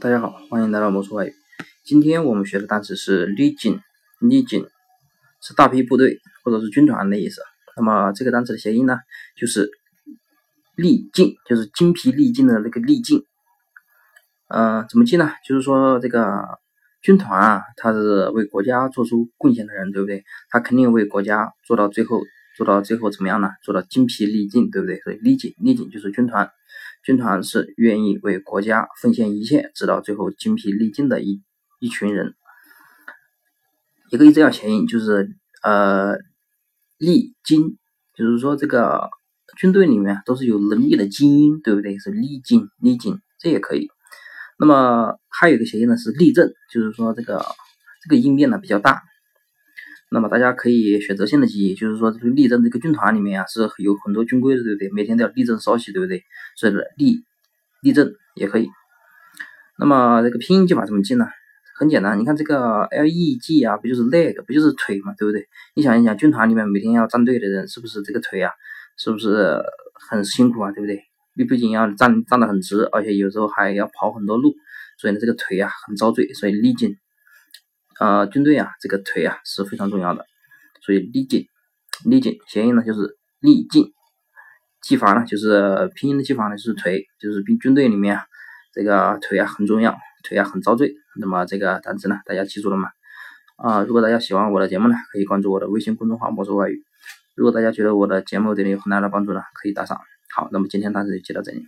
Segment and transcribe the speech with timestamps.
[0.00, 1.34] 大家好，欢迎来到魔术外语。
[1.84, 4.66] 今天我们学的单词是 legion，legion
[5.42, 7.42] 是大批部队或者是军团的意思。
[7.76, 8.96] 那么这个单词的谐音呢，
[9.36, 9.68] 就是
[10.74, 13.22] 力尽，就是精疲力尽的那个力尽。
[14.48, 15.32] 嗯，怎么记呢？
[15.46, 16.46] 就是说这个
[17.02, 20.24] 军团啊，他是为国家做出贡献的人，对不对？
[20.48, 22.22] 他肯定为国家做到最后，
[22.56, 23.50] 做到最后怎么样呢？
[23.62, 24.98] 做到精疲力尽，对不对？
[25.00, 26.50] 所以 legion，legion 就是军团。
[27.02, 31.42] 军团是愿意为国家奉献一切，直到最后精疲力尽的一
[31.78, 32.34] 一群人。
[34.10, 36.16] 一个这样谐音就是呃，
[36.98, 37.78] 力精，
[38.14, 39.08] 就是说这个
[39.56, 41.98] 军队里面都是有能力的精英，对不对？
[41.98, 43.88] 是力精，力精，这也可以。
[44.58, 47.44] 那么还有一个谐音呢是立正，就是说这个
[48.02, 49.02] 这个音变呢比较大。
[50.12, 54.90] 那么大家可以选择性的记忆，就是说这个立正这个军团里面啊是有很多军规的，对不对？
[54.90, 56.24] 每天都要立正稍息，对不对？
[56.56, 57.22] 所以立
[57.82, 58.68] 立正也可以。
[59.78, 61.26] 那么这个拼音记法怎么记呢？
[61.78, 65.48] 很简单，你看这个 L E G 啊，不就是 leg，不就是腿嘛，对不对？
[65.74, 68.50] 你想一想，军团里面每天要站队的人，是不是这个腿啊，
[68.98, 69.62] 是不是
[70.10, 71.00] 很辛苦啊，对不对？
[71.34, 74.54] 你不仅要站站得很直，而且有时候还要跑很多路，
[74.98, 76.90] 所以呢，这个腿啊很遭罪，所以立正
[78.00, 78.08] 劲。
[78.08, 80.24] 呃，军队啊，这个腿啊是非常重要的，
[80.80, 81.46] 所以力劲，
[82.06, 83.92] 力劲谐音呢就是力劲，
[84.80, 88.18] 记法呢就是拼音的记法呢就是腿，就是兵军队里面
[88.72, 90.94] 这个腿啊很重要，腿啊很遭罪。
[91.20, 92.88] 那么这个单词呢，大家记住了吗？
[93.56, 96.82] 啊，如果大家喜欢我的节目呢，可以关注我的微信公众号“魔术外语”。
[97.36, 100.00] 如果大家觉得我的节目对你有很大的帮助呢，可以打赏。
[100.34, 101.66] 好，那么今天单词就记到这里。